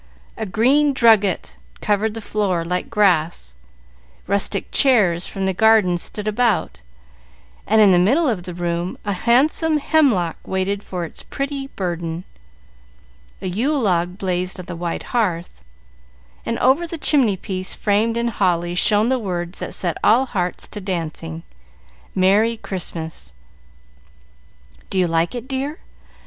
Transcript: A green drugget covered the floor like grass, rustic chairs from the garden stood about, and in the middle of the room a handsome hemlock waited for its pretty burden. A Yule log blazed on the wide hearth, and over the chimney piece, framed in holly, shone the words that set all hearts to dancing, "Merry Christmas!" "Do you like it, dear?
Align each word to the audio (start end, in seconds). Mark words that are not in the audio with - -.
A 0.35 0.47
green 0.47 0.93
drugget 0.95 1.57
covered 1.79 2.15
the 2.15 2.21
floor 2.25 2.65
like 2.65 2.89
grass, 2.89 3.53
rustic 4.25 4.71
chairs 4.71 5.27
from 5.27 5.45
the 5.45 5.53
garden 5.53 5.99
stood 5.99 6.27
about, 6.27 6.81
and 7.67 7.81
in 7.81 7.91
the 7.91 7.99
middle 7.99 8.27
of 8.27 8.41
the 8.41 8.55
room 8.55 8.97
a 9.05 9.13
handsome 9.13 9.77
hemlock 9.77 10.37
waited 10.43 10.81
for 10.81 11.05
its 11.05 11.21
pretty 11.21 11.67
burden. 11.75 12.23
A 13.43 13.47
Yule 13.47 13.79
log 13.79 14.17
blazed 14.17 14.59
on 14.59 14.65
the 14.65 14.75
wide 14.75 15.03
hearth, 15.13 15.63
and 16.47 16.57
over 16.57 16.87
the 16.87 16.97
chimney 16.97 17.37
piece, 17.37 17.75
framed 17.75 18.17
in 18.17 18.29
holly, 18.29 18.73
shone 18.73 19.09
the 19.09 19.19
words 19.19 19.59
that 19.59 19.75
set 19.75 19.99
all 20.03 20.25
hearts 20.25 20.67
to 20.69 20.81
dancing, 20.81 21.43
"Merry 22.15 22.57
Christmas!" 22.57 23.33
"Do 24.89 24.97
you 24.97 25.05
like 25.07 25.35
it, 25.35 25.47
dear? 25.47 25.77